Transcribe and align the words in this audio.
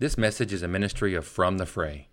This 0.00 0.16
message 0.16 0.54
is 0.54 0.62
a 0.62 0.66
ministry 0.66 1.14
of 1.14 1.26
From 1.26 1.58
the 1.58 1.66
Fray, 1.66 2.08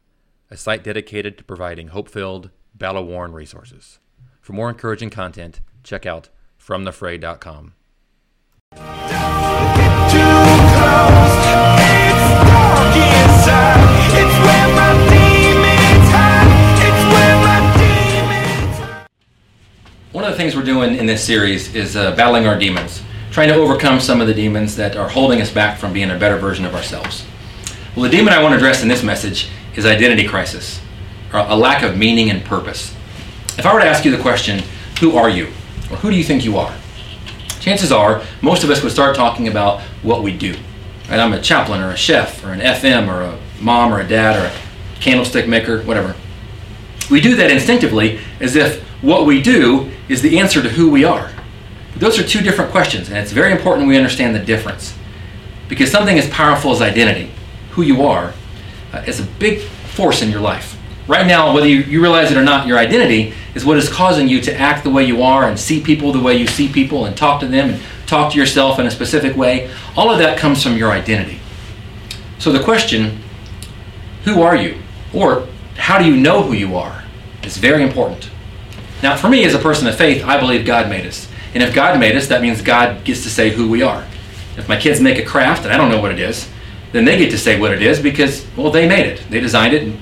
a 0.51 0.57
site 0.57 0.83
dedicated 0.83 1.37
to 1.37 1.45
providing 1.45 1.87
hope 1.87 2.09
filled, 2.09 2.49
battle 2.75 3.05
worn 3.05 3.31
resources. 3.31 3.99
For 4.41 4.51
more 4.51 4.67
encouraging 4.67 5.09
content, 5.09 5.61
check 5.83 6.05
out 6.05 6.27
FromTheFray.com. 6.61 7.75
One 20.11 20.25
of 20.25 20.31
the 20.31 20.35
things 20.35 20.57
we're 20.57 20.63
doing 20.63 20.95
in 20.97 21.05
this 21.05 21.23
series 21.23 21.73
is 21.73 21.95
uh, 21.95 22.13
battling 22.17 22.47
our 22.47 22.59
demons, 22.59 23.01
trying 23.31 23.47
to 23.47 23.55
overcome 23.55 24.01
some 24.01 24.19
of 24.19 24.27
the 24.27 24.33
demons 24.33 24.75
that 24.75 24.97
are 24.97 25.07
holding 25.07 25.39
us 25.39 25.53
back 25.53 25.77
from 25.77 25.93
being 25.93 26.11
a 26.11 26.19
better 26.19 26.35
version 26.35 26.65
of 26.65 26.75
ourselves. 26.75 27.25
Well, 27.97 28.03
the 28.03 28.15
demon 28.15 28.31
I 28.31 28.43
want 28.43 28.51
to 28.51 28.57
address 28.57 28.83
in 28.83 28.89
this 28.89 29.01
message 29.01 29.49
is 29.75 29.83
identity 29.83 30.27
crisis, 30.27 30.79
or 31.33 31.39
a 31.39 31.55
lack 31.55 31.81
of 31.81 31.97
meaning 31.97 32.29
and 32.29 32.45
purpose. 32.45 32.95
If 33.57 33.65
I 33.65 33.73
were 33.73 33.79
to 33.79 33.87
ask 33.87 34.05
you 34.05 34.15
the 34.15 34.21
question, 34.21 34.61
who 34.99 35.17
are 35.17 35.27
you? 35.27 35.47
Or 35.89 35.97
who 35.97 36.11
do 36.11 36.15
you 36.15 36.23
think 36.23 36.45
you 36.45 36.59
are? 36.59 36.71
Chances 37.59 37.91
are 37.91 38.21
most 38.43 38.63
of 38.63 38.69
us 38.69 38.83
would 38.83 38.91
start 38.91 39.15
talking 39.15 39.47
about 39.47 39.81
what 40.03 40.21
we 40.21 40.31
do. 40.31 40.53
Right? 41.09 41.19
I'm 41.19 41.33
a 41.33 41.41
chaplain 41.41 41.81
or 41.81 41.89
a 41.89 41.97
chef 41.97 42.45
or 42.45 42.53
an 42.53 42.59
FM 42.59 43.07
or 43.07 43.23
a 43.23 43.39
mom 43.59 43.91
or 43.91 43.99
a 43.99 44.07
dad 44.07 44.35
or 44.35 44.45
a 44.45 44.99
candlestick 45.01 45.47
maker, 45.47 45.81
whatever. 45.81 46.15
We 47.09 47.19
do 47.19 47.35
that 47.37 47.49
instinctively 47.49 48.19
as 48.39 48.55
if 48.55 48.83
what 49.01 49.25
we 49.25 49.41
do 49.41 49.89
is 50.07 50.21
the 50.21 50.37
answer 50.37 50.61
to 50.61 50.69
who 50.69 50.91
we 50.91 51.03
are. 51.03 51.31
But 51.93 52.01
those 52.01 52.19
are 52.19 52.27
two 52.27 52.41
different 52.41 52.69
questions, 52.69 53.09
and 53.09 53.17
it's 53.17 53.31
very 53.31 53.51
important 53.51 53.87
we 53.87 53.97
understand 53.97 54.35
the 54.35 54.39
difference. 54.39 54.95
Because 55.67 55.89
something 55.89 56.19
as 56.19 56.29
powerful 56.29 56.71
as 56.71 56.79
identity, 56.83 57.31
who 57.77 57.83
you 57.83 58.01
are, 58.01 58.33
uh, 58.91 59.03
is 59.05 59.19
a 59.19 59.23
big 59.39 59.61
force 59.61 60.23
in 60.23 60.31
your 60.31 60.41
life. 60.41 60.75
Right 61.07 61.27
now, 61.27 61.53
whether 61.53 61.67
you, 61.67 61.81
you 61.81 62.01
realize 62.01 62.31
it 62.31 62.37
or 62.37 62.43
not, 62.43 62.65
your 62.65 62.79
identity 62.79 63.35
is 63.53 63.63
what 63.63 63.77
is 63.77 63.87
causing 63.87 64.27
you 64.27 64.41
to 64.41 64.59
act 64.59 64.83
the 64.83 64.89
way 64.89 65.05
you 65.05 65.21
are 65.21 65.47
and 65.47 65.57
see 65.57 65.79
people 65.79 66.11
the 66.11 66.19
way 66.19 66.35
you 66.35 66.47
see 66.47 66.67
people 66.67 67.05
and 67.05 67.15
talk 67.15 67.39
to 67.41 67.47
them 67.47 67.69
and 67.69 67.81
talk 68.07 68.33
to 68.33 68.39
yourself 68.39 68.79
in 68.79 68.87
a 68.87 68.91
specific 68.91 69.37
way. 69.37 69.71
All 69.95 70.09
of 70.09 70.17
that 70.17 70.39
comes 70.39 70.63
from 70.63 70.75
your 70.75 70.89
identity. 70.89 71.39
So 72.39 72.51
the 72.51 72.63
question, 72.63 73.21
who 74.23 74.41
are 74.41 74.55
you? 74.55 74.81
Or 75.13 75.47
how 75.75 75.99
do 75.99 76.05
you 76.05 76.17
know 76.17 76.41
who 76.41 76.53
you 76.53 76.75
are? 76.75 77.03
is 77.43 77.57
very 77.57 77.83
important. 77.83 78.29
Now, 79.01 79.15
for 79.15 79.29
me 79.29 79.45
as 79.45 79.53
a 79.53 79.59
person 79.59 79.87
of 79.87 79.95
faith, 79.95 80.25
I 80.25 80.39
believe 80.39 80.65
God 80.65 80.89
made 80.89 81.05
us. 81.05 81.29
And 81.53 81.63
if 81.63 81.73
God 81.73 81.99
made 81.99 82.15
us, 82.15 82.27
that 82.27 82.41
means 82.41 82.61
God 82.61 83.03
gets 83.03 83.23
to 83.23 83.29
say 83.29 83.51
who 83.51 83.69
we 83.69 83.81
are. 83.81 84.05
If 84.57 84.67
my 84.67 84.77
kids 84.77 84.99
make 84.99 85.17
a 85.17 85.25
craft 85.25 85.63
and 85.63 85.71
I 85.71 85.77
don't 85.77 85.89
know 85.89 86.01
what 86.01 86.11
it 86.11 86.19
is, 86.19 86.49
then 86.91 87.05
they 87.05 87.17
get 87.17 87.31
to 87.31 87.37
say 87.37 87.59
what 87.59 87.71
it 87.71 87.81
is 87.81 87.99
because, 87.99 88.45
well, 88.55 88.71
they 88.71 88.87
made 88.87 89.05
it. 89.05 89.23
They 89.29 89.39
designed 89.39 89.73
it 89.73 89.83
and 89.83 89.99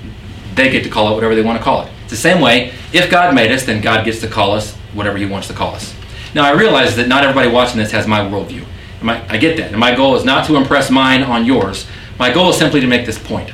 they 0.55 0.69
get 0.69 0.83
to 0.83 0.89
call 0.89 1.11
it 1.11 1.15
whatever 1.15 1.35
they 1.35 1.41
want 1.41 1.57
to 1.57 1.63
call 1.63 1.85
it. 1.85 1.91
It's 2.03 2.11
the 2.11 2.17
same 2.17 2.41
way, 2.41 2.73
if 2.93 3.09
God 3.09 3.33
made 3.33 3.51
us, 3.51 3.63
then 3.65 3.81
God 3.81 4.05
gets 4.05 4.19
to 4.21 4.27
call 4.27 4.51
us 4.51 4.73
whatever 4.93 5.17
He 5.17 5.25
wants 5.25 5.47
to 5.47 5.53
call 5.53 5.73
us. 5.75 5.93
Now, 6.33 6.43
I 6.43 6.51
realize 6.51 6.95
that 6.97 7.07
not 7.07 7.23
everybody 7.23 7.49
watching 7.49 7.77
this 7.77 7.91
has 7.91 8.07
my 8.07 8.19
worldview. 8.19 8.65
I 9.01 9.37
get 9.37 9.57
that. 9.57 9.71
And 9.71 9.79
my 9.79 9.93
goal 9.95 10.15
is 10.15 10.25
not 10.25 10.47
to 10.47 10.55
impress 10.55 10.89
mine 10.89 11.23
on 11.23 11.45
yours. 11.45 11.85
My 12.17 12.33
goal 12.33 12.49
is 12.49 12.57
simply 12.57 12.79
to 12.81 12.87
make 12.87 13.05
this 13.05 13.19
point. 13.19 13.51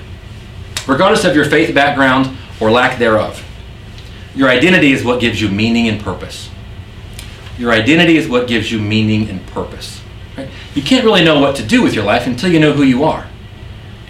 Regardless 0.88 1.26
of 1.26 1.36
your 1.36 1.46
faith 1.46 1.74
background 1.76 2.38
or 2.60 2.72
lack 2.72 2.98
thereof, 2.98 3.44
your 4.36 4.50
identity 4.50 4.94
is 4.94 5.04
what 5.04 5.20
gives 5.20 5.42
you 5.42 5.50
meaning 5.50 5.88
and 5.88 6.02
purpose. 6.02 6.50
Your 7.58 7.72
identity 7.72 8.18
is 8.18 8.28
what 8.28 8.48
gives 8.48 8.72
you 8.72 8.80
meaning 8.80 9.30
and 9.30 9.46
purpose. 9.48 10.01
Right? 10.42 10.52
You 10.76 10.82
can't 10.82 11.06
really 11.06 11.24
know 11.24 11.40
what 11.40 11.56
to 11.58 11.66
do 11.66 11.82
with 11.82 11.94
your 11.94 12.04
life 12.04 12.28
until 12.28 12.52
you 12.52 12.60
know 12.60 12.74
who 12.74 12.84
you 12.84 13.04
are. 13.04 13.28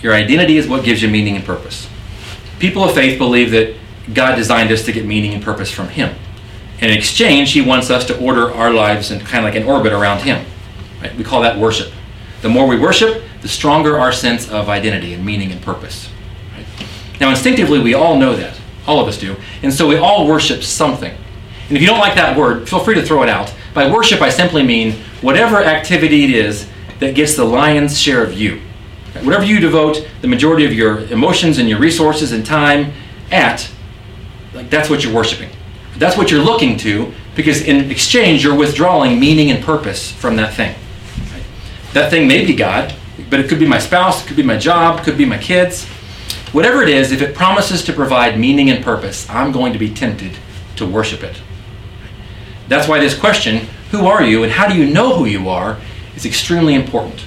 Your 0.02 0.14
identity 0.14 0.58
is 0.58 0.68
what 0.68 0.84
gives 0.84 1.02
you 1.02 1.10
meaning 1.10 1.36
and 1.36 1.46
purpose. 1.46 1.88
People 2.60 2.84
of 2.84 2.94
faith 2.94 3.18
believe 3.18 3.52
that 3.52 3.76
God 4.14 4.36
designed 4.36 4.72
us 4.72 4.86
to 4.86 4.92
get 4.92 5.06
meaning 5.06 5.34
and 5.34 5.44
purpose 5.44 5.72
from 5.72 5.90
Him. 5.90 6.16
In 6.80 6.90
exchange, 6.90 7.52
He 7.52 7.62
wants 7.62 7.90
us 7.90 8.06
to 8.06 8.19
order 8.19 8.52
our 8.52 8.72
lives 8.72 9.12
in 9.12 9.19
kind 9.19 9.46
of 9.46 9.53
like 9.53 9.62
an 9.62 9.68
orbit 9.68 9.94
around 9.94 10.22
Him. 10.22 10.46
Right? 11.02 11.16
We 11.16 11.24
call 11.24 11.42
that 11.42 11.58
worship. 11.58 11.92
The 12.42 12.50
more 12.50 12.68
we 12.68 12.80
worship, 12.80 13.24
the 13.42 13.48
stronger 13.48 14.00
our 14.00 14.12
sense 14.12 14.50
of 14.50 14.69
identity 14.69 15.13
and 15.13 15.25
meaning 15.25 15.52
and 15.52 15.62
purpose. 15.62 16.09
Right? 16.56 16.66
Now, 17.19 17.30
instinctively, 17.30 17.80
we 17.80 17.94
all 17.94 18.18
know 18.18 18.36
that. 18.36 18.59
All 18.88 19.00
of 19.00 19.08
us 19.08 19.19
do. 19.19 19.36
And 19.62 19.72
so 19.72 19.88
we 19.88 19.98
all 19.98 20.28
worship 20.28 20.63
something. 20.63 21.13
And 21.68 21.78
if 21.78 21.81
you 21.81 21.88
don't 21.88 22.00
like 22.00 22.16
that 22.16 22.36
word, 22.36 22.68
feel 22.68 22.80
free 22.80 22.96
to 22.96 23.02
throw 23.03 23.22
it 23.24 23.30
out. 23.30 23.53
By 23.74 23.90
worship, 23.90 24.22
I 24.22 24.30
simply 24.30 24.64
mean 24.64 24.94
whatever 25.22 25.64
activity 25.64 26.26
it 26.26 26.32
is 26.32 26.70
that 27.00 27.16
gets 27.16 27.36
the 27.36 27.46
lion's 27.46 28.00
share 28.00 28.24
of 28.24 28.34
you. 28.34 28.62
Whatever 29.24 29.46
you 29.46 29.59
devote 29.59 30.08
the 30.22 30.28
majority 30.28 30.66
of 30.66 30.74
your 30.74 31.00
emotions 31.06 31.58
and 31.58 31.70
your 31.70 31.80
resources 31.80 32.31
and 32.31 32.46
time 32.46 32.94
at, 33.31 33.70
like 34.54 34.70
that's 34.70 34.90
what 34.90 35.04
you're 35.04 35.14
worshiping. 35.14 35.50
That's 35.98 36.18
what 36.18 36.31
you're 36.31 36.44
looking 36.44 36.78
to 36.78 37.14
because 37.36 37.62
in 37.62 37.92
exchange 37.92 38.44
you're 38.44 38.56
withdrawing 38.56 39.20
meaning 39.20 39.52
and 39.52 39.64
purpose 39.64 40.12
from 40.12 40.36
that 40.38 40.54
thing. 40.54 40.76
That 41.94 42.10
thing 42.10 42.28
may 42.28 42.46
be 42.46 42.56
God, 42.56 42.94
but 43.30 43.40
it 43.40 43.50
could 43.50 43.60
be 43.60 43.68
my 43.68 43.80
spouse, 43.80 44.24
it 44.24 44.28
could 44.28 44.38
be 44.38 44.44
my 44.44 44.58
job, 44.58 45.00
it 45.00 45.04
could 45.04 45.18
be 45.18 45.26
my 45.26 45.38
kids. 45.38 45.86
Whatever 46.54 46.81
it 46.81 46.90
is, 46.90 47.12
if 47.12 47.22
it 47.22 47.36
promises 47.36 47.84
to 47.86 47.94
provide 47.94 48.40
meaning 48.40 48.70
and 48.70 48.84
purpose, 48.84 49.30
I'm 49.30 49.52
going 49.52 49.74
to 49.74 49.80
be 49.80 49.94
tempted 49.94 50.38
to 50.78 50.86
worship 50.86 51.24
it. 51.24 51.42
That's 52.72 52.88
why 52.88 53.02
this 53.02 53.20
question, 53.20 53.68
who 53.92 54.06
are 54.06 54.24
you 54.24 54.44
and 54.44 54.52
how 54.54 54.66
do 54.66 54.78
you 54.78 54.86
know 54.86 55.18
who 55.18 55.26
you 55.26 55.50
are, 55.50 55.78
is 56.16 56.26
extremely 56.26 56.74
important. 56.74 57.26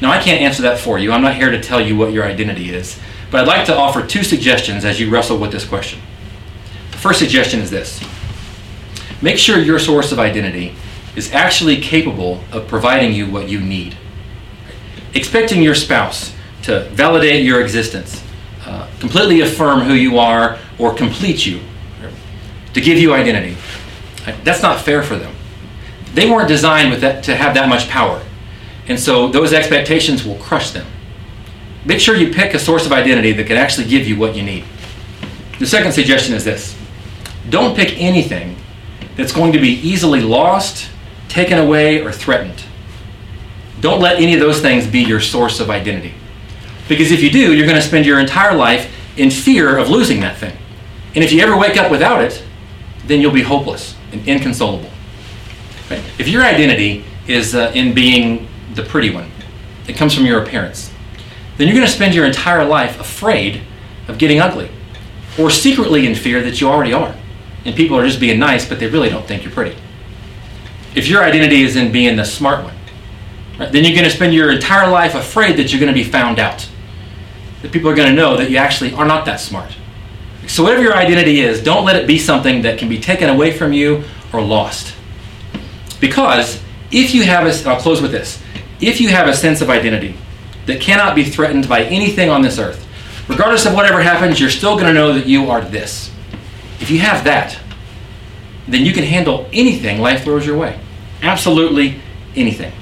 Now, 0.00 0.10
I 0.10 0.18
can't 0.18 0.40
answer 0.40 0.62
that 0.62 0.78
for 0.78 0.98
you. 0.98 1.12
I'm 1.12 1.20
not 1.20 1.34
here 1.34 1.50
to 1.50 1.62
tell 1.62 1.78
you 1.78 1.94
what 1.94 2.14
your 2.14 2.24
identity 2.24 2.72
is. 2.72 2.98
But 3.30 3.42
I'd 3.42 3.48
like 3.48 3.66
to 3.66 3.76
offer 3.76 4.06
two 4.06 4.22
suggestions 4.22 4.86
as 4.86 4.98
you 4.98 5.10
wrestle 5.10 5.36
with 5.36 5.52
this 5.52 5.68
question. 5.68 6.00
The 6.90 6.96
first 6.96 7.18
suggestion 7.18 7.60
is 7.60 7.70
this 7.70 8.02
make 9.20 9.36
sure 9.36 9.58
your 9.58 9.78
source 9.78 10.10
of 10.10 10.18
identity 10.18 10.74
is 11.16 11.34
actually 11.34 11.78
capable 11.78 12.40
of 12.50 12.66
providing 12.66 13.12
you 13.12 13.30
what 13.30 13.50
you 13.50 13.60
need. 13.60 13.94
Expecting 15.12 15.62
your 15.62 15.74
spouse 15.74 16.34
to 16.62 16.88
validate 16.94 17.44
your 17.44 17.60
existence, 17.60 18.24
uh, 18.64 18.88
completely 19.00 19.42
affirm 19.42 19.80
who 19.80 19.92
you 19.92 20.18
are, 20.18 20.58
or 20.78 20.94
complete 20.94 21.44
you, 21.44 21.60
to 22.72 22.80
give 22.80 22.96
you 22.96 23.12
identity. 23.12 23.54
That's 24.44 24.62
not 24.62 24.80
fair 24.80 25.02
for 25.02 25.16
them. 25.16 25.34
They 26.14 26.30
weren't 26.30 26.48
designed 26.48 26.90
with 26.90 27.02
that, 27.02 27.24
to 27.24 27.36
have 27.36 27.54
that 27.54 27.68
much 27.68 27.88
power. 27.88 28.22
And 28.88 28.98
so 28.98 29.28
those 29.28 29.52
expectations 29.52 30.24
will 30.24 30.36
crush 30.36 30.70
them. 30.70 30.86
Make 31.84 32.00
sure 32.00 32.16
you 32.16 32.32
pick 32.32 32.54
a 32.54 32.58
source 32.58 32.86
of 32.86 32.92
identity 32.92 33.32
that 33.32 33.46
can 33.46 33.56
actually 33.56 33.86
give 33.86 34.06
you 34.06 34.16
what 34.16 34.34
you 34.34 34.42
need. 34.42 34.64
The 35.58 35.66
second 35.66 35.92
suggestion 35.92 36.34
is 36.34 36.44
this 36.44 36.76
don't 37.48 37.76
pick 37.76 38.00
anything 38.00 38.56
that's 39.16 39.32
going 39.32 39.52
to 39.52 39.58
be 39.58 39.68
easily 39.68 40.20
lost, 40.20 40.90
taken 41.28 41.58
away, 41.58 42.02
or 42.02 42.12
threatened. 42.12 42.64
Don't 43.80 44.00
let 44.00 44.20
any 44.20 44.34
of 44.34 44.40
those 44.40 44.60
things 44.60 44.86
be 44.86 45.00
your 45.00 45.20
source 45.20 45.60
of 45.60 45.70
identity. 45.70 46.14
Because 46.88 47.12
if 47.12 47.22
you 47.22 47.30
do, 47.30 47.54
you're 47.54 47.66
going 47.66 47.80
to 47.80 47.86
spend 47.86 48.06
your 48.06 48.20
entire 48.20 48.54
life 48.54 48.92
in 49.18 49.30
fear 49.30 49.76
of 49.76 49.88
losing 49.88 50.20
that 50.20 50.36
thing. 50.36 50.56
And 51.14 51.22
if 51.22 51.32
you 51.32 51.40
ever 51.40 51.56
wake 51.56 51.76
up 51.76 51.90
without 51.90 52.22
it, 52.22 52.42
then 53.06 53.20
you'll 53.20 53.32
be 53.32 53.42
hopeless 53.42 53.95
and 54.12 54.26
inconsolable. 54.26 54.90
Right? 55.90 56.02
If 56.18 56.28
your 56.28 56.42
identity 56.42 57.04
is 57.26 57.54
uh, 57.54 57.72
in 57.74 57.94
being 57.94 58.48
the 58.74 58.82
pretty 58.82 59.10
one, 59.10 59.30
it 59.88 59.96
comes 59.96 60.14
from 60.14 60.26
your 60.26 60.42
appearance, 60.42 60.92
then 61.56 61.66
you're 61.66 61.76
going 61.76 61.86
to 61.86 61.92
spend 61.92 62.14
your 62.14 62.26
entire 62.26 62.64
life 62.64 63.00
afraid 63.00 63.62
of 64.08 64.18
getting 64.18 64.40
ugly 64.40 64.70
or 65.38 65.50
secretly 65.50 66.06
in 66.06 66.14
fear 66.14 66.42
that 66.42 66.60
you 66.60 66.68
already 66.68 66.92
are. 66.92 67.14
And 67.64 67.74
people 67.74 67.96
are 67.98 68.06
just 68.06 68.20
being 68.20 68.38
nice, 68.38 68.68
but 68.68 68.78
they 68.78 68.86
really 68.86 69.08
don't 69.08 69.26
think 69.26 69.42
you're 69.42 69.52
pretty. 69.52 69.76
If 70.94 71.08
your 71.08 71.22
identity 71.22 71.62
is 71.62 71.76
in 71.76 71.92
being 71.92 72.16
the 72.16 72.24
smart 72.24 72.64
one, 72.64 72.74
right, 73.58 73.70
then 73.72 73.84
you're 73.84 73.94
going 73.94 74.08
to 74.08 74.10
spend 74.10 74.32
your 74.32 74.50
entire 74.50 74.90
life 74.90 75.14
afraid 75.14 75.56
that 75.56 75.72
you're 75.72 75.80
going 75.80 75.92
to 75.92 75.98
be 75.98 76.08
found 76.08 76.38
out 76.38 76.68
that 77.62 77.72
people 77.72 77.90
are 77.90 77.94
going 77.94 78.08
to 78.08 78.14
know 78.14 78.36
that 78.36 78.50
you 78.50 78.56
actually 78.56 78.92
are 78.94 79.04
not 79.04 79.24
that 79.26 79.40
smart. 79.40 79.76
So, 80.46 80.62
whatever 80.62 80.82
your 80.82 80.96
identity 80.96 81.40
is, 81.40 81.62
don't 81.62 81.84
let 81.84 81.96
it 81.96 82.06
be 82.06 82.18
something 82.18 82.62
that 82.62 82.78
can 82.78 82.88
be 82.88 82.98
taken 82.98 83.28
away 83.28 83.52
from 83.52 83.72
you 83.72 84.04
or 84.32 84.40
lost. 84.40 84.94
Because 86.00 86.62
if 86.90 87.14
you 87.14 87.24
have 87.24 87.46
a, 87.46 87.68
I'll 87.68 87.80
close 87.80 88.00
with 88.00 88.12
this 88.12 88.42
if 88.80 89.00
you 89.00 89.08
have 89.08 89.28
a 89.28 89.34
sense 89.34 89.60
of 89.60 89.70
identity 89.70 90.16
that 90.66 90.80
cannot 90.80 91.14
be 91.14 91.24
threatened 91.24 91.68
by 91.68 91.84
anything 91.84 92.28
on 92.28 92.42
this 92.42 92.58
earth, 92.58 92.86
regardless 93.28 93.66
of 93.66 93.74
whatever 93.74 94.00
happens, 94.00 94.40
you're 94.40 94.50
still 94.50 94.74
going 94.74 94.86
to 94.86 94.92
know 94.92 95.12
that 95.12 95.26
you 95.26 95.50
are 95.50 95.60
this. 95.60 96.10
If 96.80 96.90
you 96.90 96.98
have 96.98 97.24
that, 97.24 97.58
then 98.68 98.84
you 98.84 98.92
can 98.92 99.04
handle 99.04 99.48
anything 99.52 100.00
life 100.00 100.24
throws 100.24 100.46
your 100.46 100.58
way. 100.58 100.78
Absolutely 101.22 102.00
anything. 102.34 102.72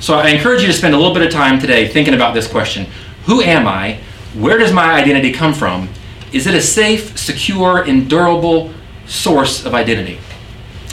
So 0.00 0.14
I 0.14 0.30
encourage 0.30 0.62
you 0.62 0.66
to 0.66 0.72
spend 0.72 0.94
a 0.94 0.96
little 0.96 1.12
bit 1.12 1.22
of 1.22 1.30
time 1.30 1.60
today 1.60 1.86
thinking 1.86 2.14
about 2.14 2.34
this 2.34 2.48
question 2.48 2.86
who 3.26 3.42
am 3.42 3.68
I? 3.68 4.00
Where 4.34 4.58
does 4.58 4.72
my 4.72 4.94
identity 4.94 5.32
come 5.32 5.52
from? 5.52 5.88
Is 6.32 6.46
it 6.46 6.54
a 6.54 6.62
safe, 6.62 7.18
secure, 7.18 7.82
and 7.82 8.08
durable 8.08 8.72
source 9.06 9.66
of 9.66 9.74
identity? 9.74 10.18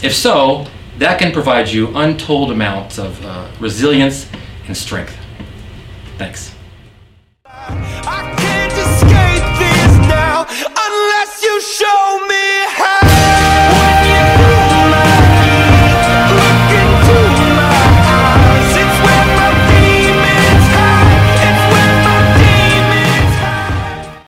If 0.02 0.16
so, 0.16 0.66
that 0.98 1.20
can 1.20 1.32
provide 1.32 1.70
you 1.70 1.96
untold 1.96 2.52
amounts 2.52 2.98
of 2.98 3.24
uh, 3.24 3.48
resilience 3.60 4.28
and 4.66 4.76
strength. 4.76 5.16
Thanks. 6.18 6.56
I 7.46 8.34
can't 8.38 8.74
escape 8.74 9.46
this 9.60 10.08
now 10.08 10.46
unless 10.48 11.44
you 11.44 11.62
show 11.62 12.26
me 12.28 12.66
how. 12.76 12.97